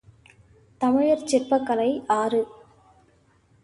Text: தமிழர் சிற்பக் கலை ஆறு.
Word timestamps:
தமிழர் 0.81 1.27
சிற்பக் 1.27 1.65
கலை 1.65 1.89
ஆறு. 2.07 2.43